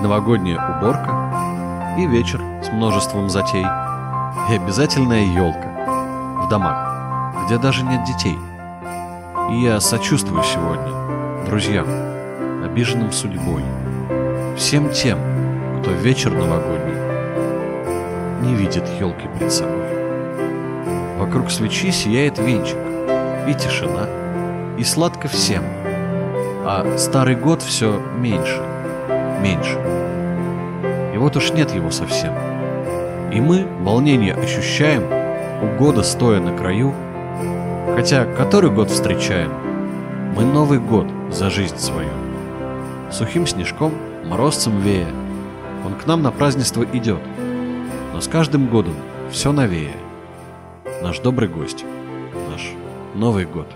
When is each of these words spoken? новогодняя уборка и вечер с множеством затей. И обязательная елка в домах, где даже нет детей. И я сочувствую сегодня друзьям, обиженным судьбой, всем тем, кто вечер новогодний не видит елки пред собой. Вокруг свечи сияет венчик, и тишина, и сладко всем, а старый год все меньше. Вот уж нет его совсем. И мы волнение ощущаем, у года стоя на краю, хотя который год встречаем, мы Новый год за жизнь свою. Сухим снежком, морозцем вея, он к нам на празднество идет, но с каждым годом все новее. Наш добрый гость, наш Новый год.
новогодняя 0.00 0.58
уборка 0.76 1.94
и 1.98 2.06
вечер 2.06 2.40
с 2.62 2.72
множеством 2.72 3.28
затей. 3.28 3.64
И 4.50 4.54
обязательная 4.54 5.24
елка 5.24 5.68
в 6.44 6.48
домах, 6.48 7.44
где 7.44 7.58
даже 7.58 7.84
нет 7.84 8.04
детей. 8.04 8.38
И 9.50 9.62
я 9.62 9.80
сочувствую 9.80 10.42
сегодня 10.42 11.44
друзьям, 11.46 11.86
обиженным 12.64 13.12
судьбой, 13.12 13.64
всем 14.56 14.90
тем, 14.90 15.18
кто 15.80 15.90
вечер 15.90 16.32
новогодний 16.32 17.00
не 18.42 18.54
видит 18.54 18.84
елки 18.98 19.28
пред 19.36 19.52
собой. 19.52 19.84
Вокруг 21.18 21.50
свечи 21.50 21.90
сияет 21.90 22.38
венчик, 22.38 22.78
и 23.48 23.54
тишина, 23.54 24.06
и 24.78 24.84
сладко 24.84 25.28
всем, 25.28 25.64
а 26.64 26.96
старый 26.98 27.36
год 27.36 27.62
все 27.62 28.00
меньше. 28.18 28.69
Вот 31.20 31.36
уж 31.36 31.52
нет 31.52 31.74
его 31.74 31.90
совсем. 31.90 32.32
И 33.30 33.42
мы 33.42 33.66
волнение 33.82 34.32
ощущаем, 34.32 35.02
у 35.62 35.78
года 35.78 36.02
стоя 36.02 36.40
на 36.40 36.56
краю, 36.56 36.94
хотя 37.94 38.24
который 38.24 38.70
год 38.70 38.88
встречаем, 38.88 39.52
мы 40.34 40.44
Новый 40.44 40.78
год 40.78 41.06
за 41.30 41.50
жизнь 41.50 41.76
свою. 41.76 42.08
Сухим 43.12 43.46
снежком, 43.46 43.92
морозцем 44.24 44.80
вея, 44.80 45.08
он 45.84 45.94
к 45.94 46.06
нам 46.06 46.22
на 46.22 46.32
празднество 46.32 46.86
идет, 46.90 47.20
но 48.14 48.22
с 48.22 48.26
каждым 48.26 48.68
годом 48.68 48.94
все 49.30 49.52
новее. 49.52 49.96
Наш 51.02 51.18
добрый 51.18 51.50
гость, 51.50 51.84
наш 52.50 52.70
Новый 53.14 53.44
год. 53.44 53.66